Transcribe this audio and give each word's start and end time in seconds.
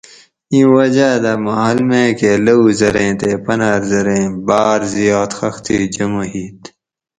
ایں 0.51 0.67
وجہ 0.73 1.09
دہ 1.23 1.33
محل 1.45 1.77
میکہ 1.89 2.31
لوؤ 2.45 2.65
زریں 2.79 3.13
تے 3.19 3.31
پنر 3.45 3.79
زریں 3.91 4.25
باۤر 4.47 4.79
زیات 4.93 5.31
خختی 5.39 5.77
جمع 5.95 6.23
ہِیت 6.31 6.61